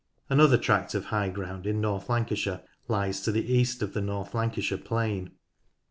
[0.31, 4.33] Another tract of high ground in North Lancashire lies to the east of the North
[4.33, 5.33] Lancashire plain.